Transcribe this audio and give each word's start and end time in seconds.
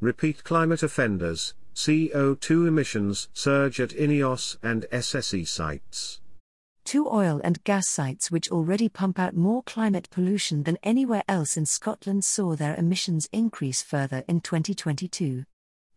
Repeat 0.00 0.44
climate 0.44 0.84
offenders, 0.84 1.54
CO2 1.74 2.68
emissions 2.68 3.28
surge 3.32 3.80
at 3.80 3.90
INEOS 3.90 4.56
and 4.62 4.86
SSE 4.92 5.46
sites. 5.48 6.20
Two 6.84 7.08
oil 7.10 7.40
and 7.42 7.62
gas 7.64 7.88
sites 7.88 8.30
which 8.30 8.48
already 8.50 8.88
pump 8.88 9.18
out 9.18 9.36
more 9.36 9.64
climate 9.64 10.08
pollution 10.10 10.62
than 10.62 10.78
anywhere 10.84 11.24
else 11.28 11.56
in 11.56 11.66
Scotland 11.66 12.24
saw 12.24 12.54
their 12.54 12.76
emissions 12.76 13.28
increase 13.32 13.82
further 13.82 14.22
in 14.28 14.40
2022. 14.40 15.44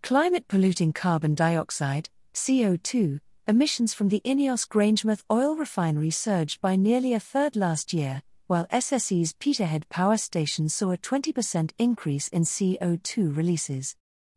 Climate 0.01 0.47
polluting 0.47 0.93
carbon 0.93 1.35
dioxide, 1.35 2.09
CO2, 2.33 3.19
emissions 3.47 3.93
from 3.93 4.09
the 4.09 4.21
INEOS 4.25 4.67
Grangemouth 4.67 5.23
oil 5.31 5.55
refinery 5.55 6.09
surged 6.09 6.59
by 6.59 6.75
nearly 6.75 7.13
a 7.13 7.19
third 7.19 7.55
last 7.55 7.93
year, 7.93 8.23
while 8.51 8.67
SSE's 8.67 9.31
Peterhead 9.31 9.87
power 9.87 10.17
station 10.17 10.67
saw 10.67 10.91
a 10.91 10.97
20% 10.97 11.71
increase 11.77 12.27
in 12.27 12.43
CO2 12.43 13.33
releases. 13.33 13.95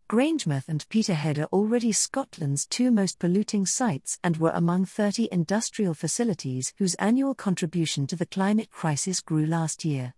Grangemouth 0.08 0.68
and 0.68 0.88
Peterhead 0.88 1.36
are 1.40 1.48
already 1.52 1.90
Scotland's 1.90 2.64
two 2.64 2.92
most 2.92 3.18
polluting 3.18 3.66
sites 3.66 4.20
and 4.22 4.36
were 4.36 4.52
among 4.54 4.84
30 4.84 5.28
industrial 5.32 5.94
facilities 5.94 6.72
whose 6.78 6.94
annual 6.94 7.34
contribution 7.34 8.06
to 8.06 8.14
the 8.14 8.24
climate 8.24 8.70
crisis 8.70 9.20
grew 9.20 9.46
last 9.46 9.84
year. 9.84 10.14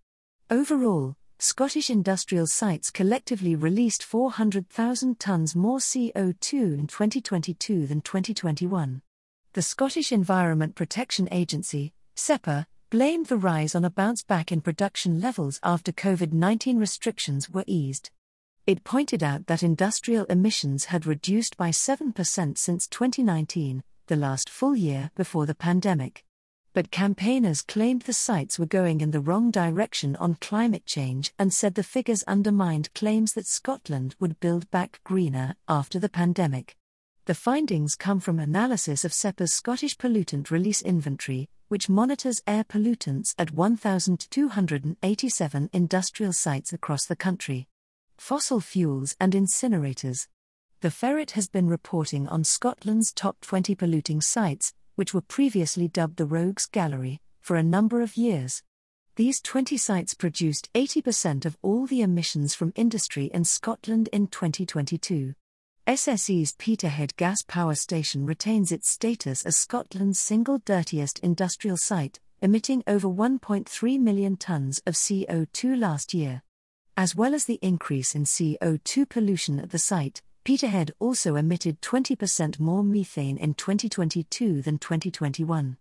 Overall, 0.50 1.16
Scottish 1.38 1.88
industrial 1.88 2.46
sites 2.46 2.90
collectively 2.90 3.56
released 3.56 4.02
400,000 4.02 5.18
tonnes 5.18 5.56
more 5.56 5.78
CO2 5.78 6.52
in 6.52 6.86
2022 6.86 7.86
than 7.86 8.02
2021. 8.02 9.00
The 9.54 9.62
Scottish 9.62 10.12
Environment 10.12 10.74
Protection 10.74 11.30
Agency, 11.32 11.94
SEPA, 12.14 12.66
blamed 12.90 13.26
the 13.26 13.36
rise 13.36 13.74
on 13.74 13.84
a 13.84 13.90
bounce 13.90 14.22
back 14.22 14.52
in 14.52 14.60
production 14.60 15.20
levels 15.20 15.58
after 15.62 15.90
COVID 15.90 16.32
19 16.32 16.78
restrictions 16.78 17.50
were 17.50 17.64
eased. 17.66 18.10
It 18.64 18.84
pointed 18.84 19.22
out 19.22 19.46
that 19.48 19.64
industrial 19.64 20.24
emissions 20.26 20.86
had 20.86 21.04
reduced 21.04 21.56
by 21.56 21.70
7% 21.70 22.58
since 22.58 22.86
2019, 22.86 23.82
the 24.06 24.16
last 24.16 24.48
full 24.48 24.76
year 24.76 25.10
before 25.16 25.46
the 25.46 25.54
pandemic. 25.54 26.24
But 26.74 26.92
campaigners 26.92 27.62
claimed 27.62 28.02
the 28.02 28.12
sites 28.12 28.58
were 28.58 28.66
going 28.66 29.00
in 29.00 29.10
the 29.10 29.20
wrong 29.20 29.50
direction 29.50 30.14
on 30.16 30.34
climate 30.40 30.86
change 30.86 31.32
and 31.38 31.52
said 31.52 31.74
the 31.74 31.82
figures 31.82 32.22
undermined 32.24 32.94
claims 32.94 33.32
that 33.32 33.46
Scotland 33.46 34.14
would 34.20 34.38
build 34.38 34.70
back 34.70 35.00
greener 35.02 35.56
after 35.68 35.98
the 35.98 36.08
pandemic. 36.08 36.76
The 37.24 37.34
findings 37.34 37.96
come 37.96 38.20
from 38.20 38.38
analysis 38.38 39.04
of 39.04 39.12
SEPA's 39.12 39.52
Scottish 39.52 39.96
Pollutant 39.96 40.50
Release 40.52 40.82
Inventory, 40.82 41.48
which 41.68 41.88
monitors 41.88 42.42
air 42.46 42.64
pollutants 42.64 43.34
at 43.38 43.52
1,287 43.52 45.70
industrial 45.72 46.32
sites 46.32 46.72
across 46.72 47.06
the 47.06 47.16
country 47.16 47.68
fossil 48.18 48.60
fuels 48.60 49.14
and 49.20 49.34
incinerators. 49.34 50.26
The 50.80 50.90
Ferret 50.90 51.32
has 51.32 51.48
been 51.48 51.68
reporting 51.68 52.28
on 52.28 52.44
Scotland's 52.44 53.12
top 53.12 53.40
20 53.40 53.74
polluting 53.74 54.20
sites, 54.20 54.74
which 54.94 55.12
were 55.12 55.20
previously 55.20 55.88
dubbed 55.88 56.16
the 56.16 56.26
Rogues 56.26 56.66
Gallery, 56.66 57.20
for 57.40 57.56
a 57.56 57.62
number 57.62 58.00
of 58.00 58.16
years. 58.16 58.62
These 59.16 59.40
20 59.40 59.76
sites 59.76 60.14
produced 60.14 60.68
80% 60.74 61.46
of 61.46 61.56
all 61.62 61.86
the 61.86 62.02
emissions 62.02 62.54
from 62.54 62.72
industry 62.74 63.30
in 63.32 63.44
Scotland 63.44 64.08
in 64.12 64.26
2022. 64.26 65.34
SSE's 65.86 66.52
Peterhead 66.58 67.14
gas 67.16 67.42
power 67.46 67.76
station 67.76 68.26
retains 68.26 68.72
its 68.72 68.90
status 68.90 69.46
as 69.46 69.56
Scotland's 69.56 70.18
single 70.18 70.58
dirtiest 70.58 71.20
industrial 71.20 71.76
site, 71.76 72.18
emitting 72.42 72.82
over 72.88 73.06
1.3 73.06 74.00
million 74.00 74.36
tonnes 74.36 74.80
of 74.84 74.94
CO2 74.94 75.78
last 75.78 76.12
year. 76.12 76.42
As 76.96 77.14
well 77.14 77.36
as 77.36 77.44
the 77.44 77.60
increase 77.62 78.16
in 78.16 78.24
CO2 78.24 79.08
pollution 79.08 79.60
at 79.60 79.70
the 79.70 79.78
site, 79.78 80.22
Peterhead 80.42 80.90
also 80.98 81.36
emitted 81.36 81.80
20% 81.82 82.58
more 82.58 82.82
methane 82.82 83.36
in 83.36 83.54
2022 83.54 84.62
than 84.62 84.78
2021. 84.78 85.76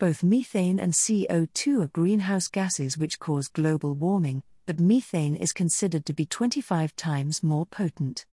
Both 0.00 0.24
methane 0.24 0.80
and 0.80 0.94
CO2 0.94 1.84
are 1.84 1.86
greenhouse 1.86 2.48
gases 2.48 2.98
which 2.98 3.20
cause 3.20 3.46
global 3.46 3.94
warming, 3.94 4.42
but 4.66 4.80
methane 4.80 5.36
is 5.36 5.52
considered 5.52 6.04
to 6.06 6.12
be 6.12 6.26
25 6.26 6.96
times 6.96 7.44
more 7.44 7.66
potent. 7.66 8.26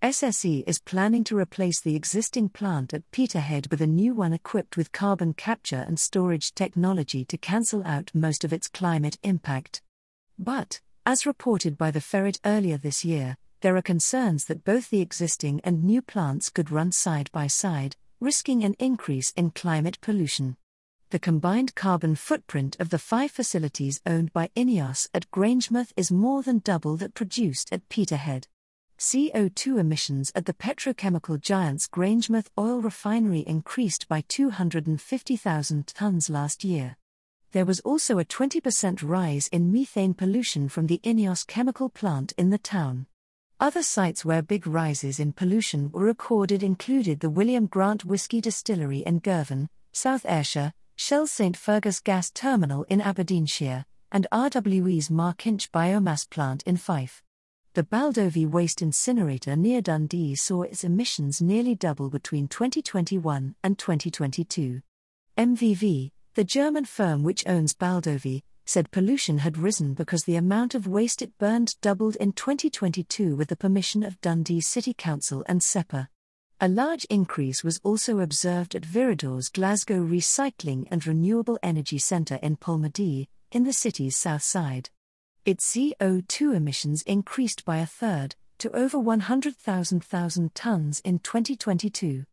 SSE 0.00 0.62
is 0.64 0.78
planning 0.78 1.24
to 1.24 1.36
replace 1.36 1.80
the 1.80 1.96
existing 1.96 2.50
plant 2.50 2.94
at 2.94 3.10
Peterhead 3.10 3.66
with 3.68 3.80
a 3.80 3.86
new 3.88 4.14
one 4.14 4.32
equipped 4.32 4.76
with 4.76 4.92
carbon 4.92 5.34
capture 5.34 5.84
and 5.88 5.98
storage 5.98 6.54
technology 6.54 7.24
to 7.24 7.36
cancel 7.36 7.82
out 7.84 8.12
most 8.14 8.44
of 8.44 8.52
its 8.52 8.68
climate 8.68 9.18
impact. 9.24 9.82
But, 10.38 10.80
as 11.04 11.26
reported 11.26 11.76
by 11.76 11.90
the 11.90 12.00
Ferret 12.00 12.38
earlier 12.44 12.76
this 12.76 13.04
year, 13.04 13.38
there 13.60 13.76
are 13.76 13.82
concerns 13.82 14.44
that 14.44 14.62
both 14.62 14.88
the 14.88 15.00
existing 15.00 15.60
and 15.64 15.82
new 15.82 16.00
plants 16.00 16.48
could 16.48 16.70
run 16.70 16.92
side 16.92 17.28
by 17.32 17.48
side, 17.48 17.96
risking 18.20 18.62
an 18.62 18.76
increase 18.78 19.32
in 19.32 19.50
climate 19.50 19.98
pollution. 20.00 20.56
The 21.10 21.18
combined 21.18 21.74
carbon 21.74 22.14
footprint 22.14 22.76
of 22.78 22.90
the 22.90 23.00
five 23.00 23.32
facilities 23.32 24.00
owned 24.06 24.32
by 24.32 24.50
INEOS 24.54 25.08
at 25.12 25.28
Grangemouth 25.32 25.92
is 25.96 26.12
more 26.12 26.44
than 26.44 26.60
double 26.60 26.96
that 26.98 27.14
produced 27.14 27.72
at 27.72 27.88
Peterhead. 27.88 28.46
CO2 28.98 29.78
emissions 29.78 30.32
at 30.34 30.46
the 30.46 30.54
petrochemical 30.54 31.40
giant's 31.40 31.88
Grangemouth 31.88 32.48
oil 32.58 32.80
refinery 32.80 33.40
increased 33.46 34.08
by 34.08 34.24
250,000 34.28 35.86
tonnes 35.86 36.28
last 36.28 36.64
year 36.64 36.96
there 37.52 37.64
was 37.64 37.80
also 37.80 38.18
a 38.18 38.24
20% 38.24 39.02
rise 39.02 39.48
in 39.48 39.72
methane 39.72 40.12
pollution 40.12 40.68
from 40.68 40.86
the 40.86 41.00
INEOS 41.02 41.46
chemical 41.46 41.88
plant 41.88 42.32
in 42.36 42.50
the 42.50 42.58
town. 42.58 43.06
Other 43.58 43.82
sites 43.82 44.24
where 44.24 44.42
big 44.42 44.66
rises 44.66 45.18
in 45.18 45.32
pollution 45.32 45.90
were 45.90 46.04
recorded 46.04 46.62
included 46.62 47.20
the 47.20 47.30
William 47.30 47.66
Grant 47.66 48.04
Whisky 48.04 48.40
Distillery 48.40 48.98
in 48.98 49.20
Girvan, 49.20 49.68
South 49.92 50.26
Ayrshire, 50.26 50.72
Shell 50.96 51.26
St 51.26 51.56
Fergus 51.56 52.00
Gas 52.00 52.30
Terminal 52.30 52.84
in 52.84 53.00
Aberdeenshire, 53.00 53.86
and 54.12 54.26
RWE's 54.30 55.10
Markinch 55.10 55.72
biomass 55.72 56.28
plant 56.28 56.62
in 56.64 56.76
Fife. 56.76 57.22
The 57.74 57.84
Baldovie 57.84 58.50
waste 58.50 58.82
incinerator 58.82 59.54
near 59.54 59.80
Dundee 59.80 60.34
saw 60.34 60.62
its 60.62 60.84
emissions 60.84 61.40
nearly 61.40 61.74
double 61.74 62.08
between 62.10 62.48
2021 62.48 63.54
and 63.62 63.78
2022. 63.78 64.80
MVV, 65.36 66.10
the 66.34 66.44
German 66.44 66.84
firm 66.84 67.22
which 67.22 67.46
owns 67.46 67.74
Baldovie, 67.74 68.42
said 68.64 68.90
pollution 68.90 69.38
had 69.38 69.56
risen 69.56 69.94
because 69.94 70.24
the 70.24 70.36
amount 70.36 70.74
of 70.74 70.86
waste 70.86 71.22
it 71.22 71.36
burned 71.38 71.74
doubled 71.80 72.16
in 72.16 72.32
2022 72.32 73.36
with 73.36 73.48
the 73.48 73.56
permission 73.56 74.02
of 74.02 74.20
Dundee 74.20 74.60
City 74.60 74.92
Council 74.92 75.44
and 75.46 75.62
SEPA. 75.62 76.08
A 76.60 76.68
large 76.68 77.04
increase 77.04 77.62
was 77.62 77.80
also 77.84 78.18
observed 78.18 78.74
at 78.74 78.84
Viridor's 78.84 79.48
Glasgow 79.48 80.04
Recycling 80.04 80.88
and 80.90 81.06
Renewable 81.06 81.58
Energy 81.62 81.98
Centre 81.98 82.40
in 82.42 82.56
Polmadie, 82.56 83.28
in 83.52 83.64
the 83.64 83.72
city's 83.72 84.16
south 84.16 84.42
side. 84.42 84.90
Its 85.48 85.74
CO2 85.74 86.54
emissions 86.54 87.00
increased 87.04 87.64
by 87.64 87.78
a 87.78 87.86
third, 87.86 88.36
to 88.58 88.70
over 88.76 88.98
100,000 88.98 90.04
tonnes 90.04 91.00
in 91.06 91.20
2022. 91.20 92.24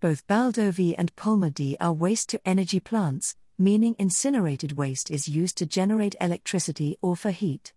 Both 0.00 0.26
Baldovie 0.26 0.94
and 0.96 1.14
Polmadie 1.14 1.76
are 1.82 1.92
waste 1.92 2.30
to 2.30 2.40
energy 2.48 2.80
plants, 2.80 3.36
meaning 3.58 3.94
incinerated 3.98 4.72
waste 4.78 5.10
is 5.10 5.28
used 5.28 5.58
to 5.58 5.66
generate 5.66 6.16
electricity 6.18 6.96
or 7.02 7.14
for 7.14 7.30
heat. 7.30 7.74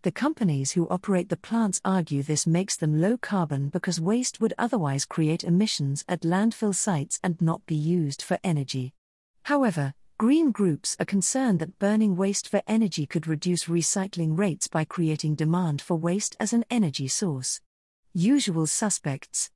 The 0.00 0.12
companies 0.12 0.70
who 0.72 0.88
operate 0.88 1.28
the 1.28 1.36
plants 1.36 1.82
argue 1.84 2.22
this 2.22 2.46
makes 2.46 2.74
them 2.74 3.02
low 3.02 3.18
carbon 3.18 3.68
because 3.68 4.00
waste 4.00 4.40
would 4.40 4.54
otherwise 4.56 5.04
create 5.04 5.44
emissions 5.44 6.06
at 6.08 6.22
landfill 6.22 6.74
sites 6.74 7.20
and 7.22 7.38
not 7.42 7.66
be 7.66 7.76
used 7.76 8.22
for 8.22 8.38
energy. 8.42 8.94
However, 9.42 9.92
green 10.18 10.50
groups 10.50 10.96
are 10.98 11.06
concerned 11.06 11.60
that 11.60 11.78
burning 11.78 12.16
waste 12.16 12.48
for 12.48 12.60
energy 12.66 13.06
could 13.06 13.28
reduce 13.28 13.66
recycling 13.66 14.36
rates 14.36 14.66
by 14.66 14.84
creating 14.84 15.36
demand 15.36 15.80
for 15.80 15.94
waste 15.94 16.34
as 16.40 16.52
an 16.52 16.64
energy 16.68 17.06
source. 17.06 17.60
Usual 18.12 18.66
suspects 18.66 19.50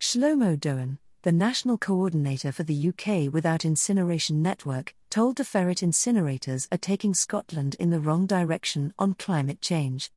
Shlomo 0.00 0.58
Dowen, 0.58 0.98
the 1.22 1.30
national 1.30 1.78
coordinator 1.78 2.50
for 2.50 2.64
the 2.64 2.88
UK 2.88 3.32
Without 3.32 3.64
Incineration 3.64 4.42
Network, 4.42 4.92
told 5.08 5.36
the 5.36 5.44
Ferret 5.44 5.78
incinerators 5.78 6.66
are 6.72 6.78
taking 6.78 7.14
Scotland 7.14 7.76
in 7.78 7.90
the 7.90 8.00
wrong 8.00 8.26
direction 8.26 8.92
on 8.98 9.14
climate 9.14 9.60
change. 9.60 10.10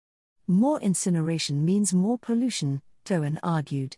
More 0.47 0.79
incineration 0.81 1.63
means 1.63 1.93
more 1.93 2.17
pollution, 2.17 2.81
Dowen 3.05 3.37
argued. 3.43 3.97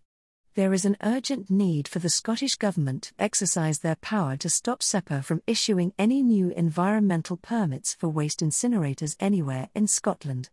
There 0.55 0.73
is 0.73 0.85
an 0.85 0.97
urgent 1.01 1.49
need 1.49 1.87
for 1.87 1.97
the 1.97 2.11
Scottish 2.11 2.53
Government 2.57 3.01
to 3.03 3.13
exercise 3.17 3.79
their 3.79 3.95
power 3.95 4.37
to 4.37 4.51
stop 4.51 4.83
SEPA 4.83 5.23
from 5.23 5.41
issuing 5.47 5.93
any 5.97 6.21
new 6.21 6.51
environmental 6.51 7.37
permits 7.37 7.95
for 7.95 8.07
waste 8.07 8.41
incinerators 8.41 9.15
anywhere 9.19 9.69
in 9.73 9.87
Scotland. 9.87 10.51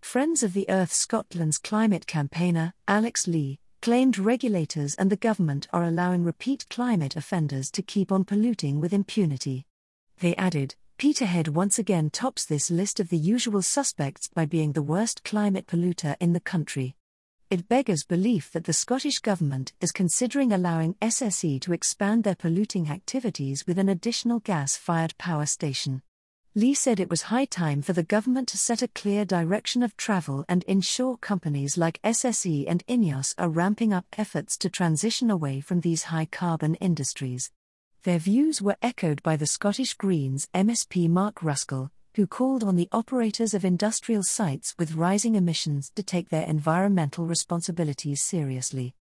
Friends 0.00 0.42
of 0.42 0.54
the 0.54 0.64
Earth 0.70 0.90
Scotland's 0.90 1.58
climate 1.58 2.06
campaigner, 2.06 2.72
Alex 2.88 3.28
Lee, 3.28 3.58
claimed 3.82 4.18
regulators 4.18 4.94
and 4.94 5.10
the 5.10 5.16
government 5.16 5.66
are 5.70 5.84
allowing 5.84 6.24
repeat 6.24 6.64
climate 6.70 7.14
offenders 7.14 7.70
to 7.72 7.82
keep 7.82 8.10
on 8.10 8.24
polluting 8.24 8.80
with 8.80 8.94
impunity. 8.94 9.66
They 10.20 10.34
added, 10.36 10.76
Peterhead 10.96 11.48
once 11.48 11.78
again 11.78 12.08
tops 12.08 12.46
this 12.46 12.70
list 12.70 13.00
of 13.00 13.10
the 13.10 13.18
usual 13.18 13.60
suspects 13.60 14.28
by 14.28 14.46
being 14.46 14.72
the 14.72 14.82
worst 14.82 15.24
climate 15.24 15.66
polluter 15.66 16.16
in 16.20 16.32
the 16.32 16.40
country. 16.40 16.96
It 17.52 17.68
beggars 17.68 18.02
belief 18.02 18.50
that 18.52 18.64
the 18.64 18.72
Scottish 18.72 19.18
Government 19.18 19.74
is 19.78 19.92
considering 19.92 20.54
allowing 20.54 20.94
SSE 21.02 21.60
to 21.60 21.74
expand 21.74 22.24
their 22.24 22.34
polluting 22.34 22.88
activities 22.88 23.66
with 23.66 23.78
an 23.78 23.90
additional 23.90 24.38
gas 24.38 24.74
fired 24.78 25.14
power 25.18 25.44
station. 25.44 26.00
Lee 26.54 26.72
said 26.72 26.98
it 26.98 27.10
was 27.10 27.28
high 27.28 27.44
time 27.44 27.82
for 27.82 27.92
the 27.92 28.02
government 28.02 28.48
to 28.48 28.56
set 28.56 28.80
a 28.80 28.88
clear 28.88 29.26
direction 29.26 29.82
of 29.82 29.98
travel 29.98 30.46
and 30.48 30.64
ensure 30.64 31.18
companies 31.18 31.76
like 31.76 32.00
SSE 32.02 32.64
and 32.66 32.82
INEOS 32.86 33.34
are 33.36 33.50
ramping 33.50 33.92
up 33.92 34.06
efforts 34.16 34.56
to 34.56 34.70
transition 34.70 35.30
away 35.30 35.60
from 35.60 35.80
these 35.80 36.04
high 36.04 36.24
carbon 36.24 36.74
industries. 36.76 37.50
Their 38.04 38.18
views 38.18 38.62
were 38.62 38.78
echoed 38.80 39.22
by 39.22 39.36
the 39.36 39.46
Scottish 39.46 39.92
Greens 39.92 40.48
MSP 40.54 41.06
Mark 41.10 41.40
Ruskell, 41.40 41.90
who 42.14 42.26
called 42.26 42.62
on 42.62 42.76
the 42.76 42.88
operators 42.92 43.54
of 43.54 43.64
industrial 43.64 44.22
sites 44.22 44.74
with 44.78 44.94
rising 44.94 45.34
emissions 45.34 45.90
to 45.94 46.02
take 46.02 46.28
their 46.28 46.46
environmental 46.46 47.26
responsibilities 47.26 48.22
seriously. 48.22 48.94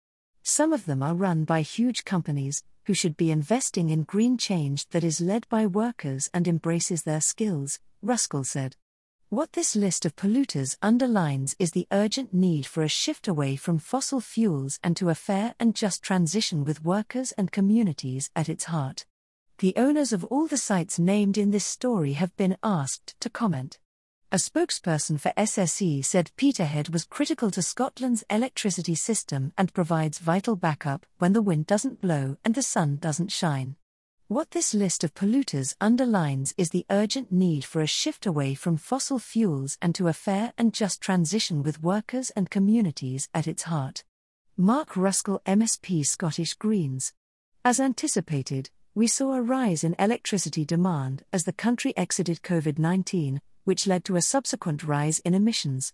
Some 0.42 0.72
of 0.72 0.86
them 0.86 1.02
are 1.02 1.14
run 1.14 1.44
by 1.44 1.62
huge 1.62 2.04
companies, 2.04 2.62
who 2.84 2.94
should 2.94 3.16
be 3.16 3.30
investing 3.30 3.90
in 3.90 4.04
green 4.04 4.38
change 4.38 4.88
that 4.88 5.04
is 5.04 5.20
led 5.20 5.48
by 5.48 5.66
workers 5.66 6.30
and 6.32 6.48
embraces 6.48 7.02
their 7.02 7.20
skills, 7.20 7.78
Ruskell 8.04 8.46
said. 8.46 8.76
What 9.28 9.52
this 9.52 9.76
list 9.76 10.04
of 10.04 10.16
polluters 10.16 10.76
underlines 10.82 11.54
is 11.58 11.70
the 11.70 11.86
urgent 11.92 12.34
need 12.34 12.66
for 12.66 12.82
a 12.82 12.88
shift 12.88 13.28
away 13.28 13.54
from 13.54 13.78
fossil 13.78 14.20
fuels 14.20 14.80
and 14.82 14.96
to 14.96 15.08
a 15.08 15.14
fair 15.14 15.54
and 15.60 15.74
just 15.74 16.02
transition 16.02 16.64
with 16.64 16.84
workers 16.84 17.30
and 17.32 17.52
communities 17.52 18.30
at 18.34 18.48
its 18.48 18.64
heart. 18.64 19.06
The 19.60 19.74
owners 19.76 20.14
of 20.14 20.24
all 20.24 20.46
the 20.46 20.56
sites 20.56 20.98
named 20.98 21.36
in 21.36 21.50
this 21.50 21.66
story 21.66 22.14
have 22.14 22.34
been 22.38 22.56
asked 22.62 23.14
to 23.20 23.28
comment. 23.28 23.78
A 24.32 24.36
spokesperson 24.36 25.20
for 25.20 25.34
SSE 25.36 26.02
said 26.02 26.30
Peterhead 26.36 26.88
was 26.88 27.04
critical 27.04 27.50
to 27.50 27.60
Scotland's 27.60 28.24
electricity 28.30 28.94
system 28.94 29.52
and 29.58 29.74
provides 29.74 30.18
vital 30.18 30.56
backup 30.56 31.04
when 31.18 31.34
the 31.34 31.42
wind 31.42 31.66
doesn't 31.66 32.00
blow 32.00 32.38
and 32.42 32.54
the 32.54 32.62
sun 32.62 32.96
doesn't 33.02 33.32
shine. 33.32 33.76
What 34.28 34.52
this 34.52 34.72
list 34.72 35.04
of 35.04 35.12
polluters 35.12 35.76
underlines 35.78 36.54
is 36.56 36.70
the 36.70 36.86
urgent 36.88 37.30
need 37.30 37.66
for 37.66 37.82
a 37.82 37.86
shift 37.86 38.24
away 38.24 38.54
from 38.54 38.78
fossil 38.78 39.18
fuels 39.18 39.76
and 39.82 39.94
to 39.94 40.08
a 40.08 40.14
fair 40.14 40.54
and 40.56 40.72
just 40.72 41.02
transition 41.02 41.62
with 41.62 41.82
workers 41.82 42.30
and 42.30 42.48
communities 42.48 43.28
at 43.34 43.46
its 43.46 43.64
heart. 43.64 44.04
Mark 44.56 44.94
Ruskell, 44.94 45.42
MSP 45.44 46.06
Scottish 46.06 46.54
Greens. 46.54 47.12
As 47.62 47.78
anticipated, 47.78 48.70
we 48.94 49.06
saw 49.06 49.34
a 49.34 49.42
rise 49.42 49.84
in 49.84 49.94
electricity 50.00 50.64
demand 50.64 51.22
as 51.32 51.44
the 51.44 51.52
country 51.52 51.96
exited 51.96 52.42
COVID 52.42 52.78
19, 52.78 53.40
which 53.62 53.86
led 53.86 54.04
to 54.04 54.16
a 54.16 54.22
subsequent 54.22 54.82
rise 54.82 55.20
in 55.20 55.32
emissions. 55.32 55.92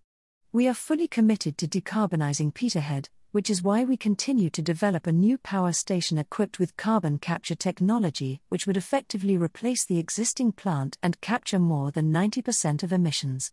We 0.50 0.66
are 0.66 0.74
fully 0.74 1.06
committed 1.06 1.58
to 1.58 1.68
decarbonising 1.68 2.54
Peterhead, 2.54 3.10
which 3.32 3.50
is 3.50 3.62
why 3.62 3.84
we 3.84 3.98
continue 3.98 4.48
to 4.48 4.62
develop 4.62 5.06
a 5.06 5.12
new 5.12 5.36
power 5.36 5.72
station 5.72 6.16
equipped 6.16 6.58
with 6.58 6.78
carbon 6.78 7.18
capture 7.18 7.54
technology, 7.54 8.40
which 8.48 8.66
would 8.66 8.78
effectively 8.78 9.36
replace 9.36 9.84
the 9.84 9.98
existing 9.98 10.52
plant 10.52 10.96
and 11.02 11.20
capture 11.20 11.58
more 11.58 11.90
than 11.90 12.10
90% 12.10 12.82
of 12.82 12.94
emissions. 12.94 13.52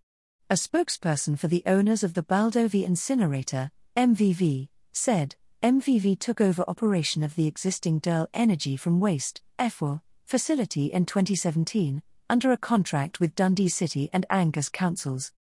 A 0.49 0.53
spokesperson 0.53 1.37
for 1.37 1.49
the 1.49 1.63
owners 1.65 2.01
of 2.01 2.13
the 2.13 2.23
Baldovie 2.23 2.85
incinerator, 2.85 3.71
MVV, 3.97 4.69
said, 4.93 5.35
MVV 5.63 6.19
took 6.19 6.41
over 6.41 6.65
operation 6.67 7.23
of 7.23 7.35
the 7.35 7.47
existing 7.47 7.99
DERL 7.99 8.27
Energy 8.33 8.75
from 8.75 8.99
Waste 8.99 9.41
(EFWA) 9.57 10.01
facility 10.25 10.87
in 10.87 11.05
2017 11.05 12.03
under 12.29 12.51
a 12.51 12.57
contract 12.57 13.21
with 13.21 13.33
Dundee 13.33 13.69
City 13.69 14.09
and 14.11 14.25
Angus 14.29 14.67
councils. 14.67 15.31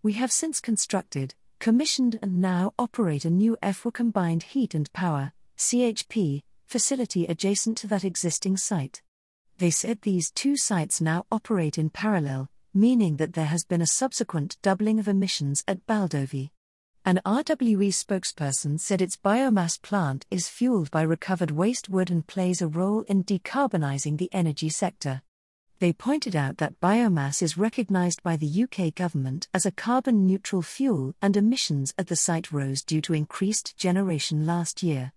We 0.00 0.12
have 0.12 0.30
since 0.30 0.60
constructed, 0.60 1.34
commissioned 1.58 2.20
and 2.22 2.40
now 2.40 2.74
operate 2.78 3.24
a 3.24 3.30
new 3.30 3.56
EFWA 3.60 3.92
combined 3.92 4.44
heat 4.44 4.72
and 4.72 4.92
power 4.92 5.32
(CHP) 5.58 6.42
facility 6.64 7.26
adjacent 7.26 7.76
to 7.78 7.88
that 7.88 8.04
existing 8.04 8.58
site. 8.58 9.02
They 9.58 9.72
said 9.72 10.02
these 10.02 10.30
two 10.30 10.56
sites 10.56 11.00
now 11.00 11.26
operate 11.32 11.76
in 11.76 11.90
parallel, 11.90 12.48
meaning 12.72 13.16
that 13.16 13.32
there 13.32 13.46
has 13.46 13.64
been 13.64 13.82
a 13.82 13.86
subsequent 13.86 14.58
doubling 14.62 15.00
of 15.00 15.08
emissions 15.08 15.64
at 15.66 15.84
Baldovie. 15.88 16.52
An 17.04 17.20
RWE 17.26 17.88
spokesperson 17.88 18.78
said 18.78 19.02
its 19.02 19.16
biomass 19.16 19.82
plant 19.82 20.24
is 20.30 20.48
fueled 20.48 20.88
by 20.92 21.02
recovered 21.02 21.50
waste 21.50 21.88
wood 21.88 22.12
and 22.12 22.24
plays 22.24 22.62
a 22.62 22.68
role 22.68 23.00
in 23.08 23.24
decarbonizing 23.24 24.18
the 24.18 24.32
energy 24.32 24.68
sector. 24.68 25.20
They 25.80 25.92
pointed 25.92 26.36
out 26.36 26.58
that 26.58 26.78
biomass 26.80 27.42
is 27.42 27.58
recognized 27.58 28.22
by 28.22 28.36
the 28.36 28.62
UK 28.62 28.94
government 28.94 29.48
as 29.52 29.66
a 29.66 29.72
carbon 29.72 30.28
neutral 30.28 30.62
fuel 30.62 31.16
and 31.20 31.36
emissions 31.36 31.92
at 31.98 32.06
the 32.06 32.14
site 32.14 32.52
rose 32.52 32.84
due 32.84 33.00
to 33.00 33.14
increased 33.14 33.76
generation 33.76 34.46
last 34.46 34.80
year. 34.84 35.12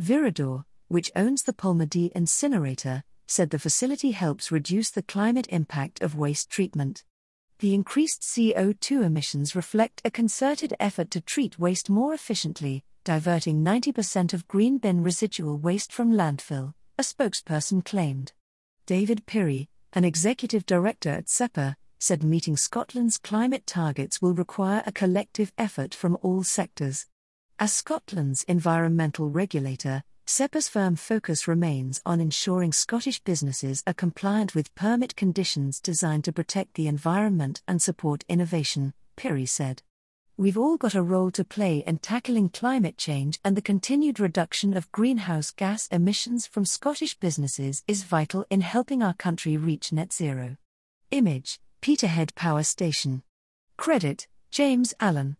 Viridor, 0.00 0.64
which 0.88 1.12
owns 1.14 1.44
the 1.44 1.52
Polmadie 1.52 2.10
incinerator, 2.12 3.04
said 3.28 3.50
the 3.50 3.60
facility 3.60 4.10
helps 4.10 4.50
reduce 4.50 4.90
the 4.90 5.02
climate 5.02 5.46
impact 5.50 6.02
of 6.02 6.16
waste 6.16 6.50
treatment. 6.50 7.04
The 7.60 7.74
increased 7.74 8.22
CO2 8.22 9.04
emissions 9.04 9.54
reflect 9.54 10.00
a 10.02 10.10
concerted 10.10 10.72
effort 10.80 11.10
to 11.10 11.20
treat 11.20 11.58
waste 11.58 11.90
more 11.90 12.14
efficiently, 12.14 12.84
diverting 13.04 13.62
90% 13.62 14.32
of 14.32 14.48
green 14.48 14.78
bin 14.78 15.02
residual 15.02 15.58
waste 15.58 15.92
from 15.92 16.10
landfill, 16.10 16.72
a 16.98 17.02
spokesperson 17.02 17.84
claimed. 17.84 18.32
David 18.86 19.26
Pirrie, 19.26 19.68
an 19.92 20.06
executive 20.06 20.64
director 20.64 21.10
at 21.10 21.28
SEPA, 21.28 21.76
said 21.98 22.24
meeting 22.24 22.56
Scotland's 22.56 23.18
climate 23.18 23.66
targets 23.66 24.22
will 24.22 24.32
require 24.32 24.82
a 24.86 24.92
collective 24.92 25.52
effort 25.58 25.94
from 25.94 26.16
all 26.22 26.42
sectors. 26.42 27.04
As 27.58 27.74
Scotland's 27.74 28.42
environmental 28.44 29.28
regulator, 29.28 30.02
SEPA's 30.32 30.68
firm 30.68 30.94
focus 30.94 31.48
remains 31.48 32.00
on 32.06 32.20
ensuring 32.20 32.70
Scottish 32.70 33.18
businesses 33.18 33.82
are 33.84 33.92
compliant 33.92 34.54
with 34.54 34.72
permit 34.76 35.16
conditions 35.16 35.80
designed 35.80 36.22
to 36.22 36.32
protect 36.32 36.74
the 36.74 36.86
environment 36.86 37.62
and 37.66 37.82
support 37.82 38.22
innovation, 38.28 38.94
Pirrie 39.16 39.48
said. 39.48 39.82
We've 40.36 40.56
all 40.56 40.76
got 40.76 40.94
a 40.94 41.02
role 41.02 41.32
to 41.32 41.42
play 41.42 41.82
in 41.84 41.98
tackling 41.98 42.48
climate 42.50 42.96
change, 42.96 43.40
and 43.44 43.56
the 43.56 43.60
continued 43.60 44.20
reduction 44.20 44.76
of 44.76 44.92
greenhouse 44.92 45.50
gas 45.50 45.88
emissions 45.88 46.46
from 46.46 46.64
Scottish 46.64 47.18
businesses 47.18 47.82
is 47.88 48.04
vital 48.04 48.46
in 48.50 48.60
helping 48.60 49.02
our 49.02 49.14
country 49.14 49.56
reach 49.56 49.92
net 49.92 50.12
zero. 50.12 50.56
Image 51.10 51.58
Peterhead 51.80 52.36
Power 52.36 52.62
Station. 52.62 53.24
Credit 53.76 54.28
James 54.52 54.94
Allen. 55.00 55.38